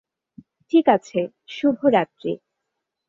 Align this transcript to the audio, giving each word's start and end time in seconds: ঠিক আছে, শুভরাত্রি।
ঠিক 0.73 0.85
আছে, 0.87 1.19
শুভরাত্রি। 1.47 2.31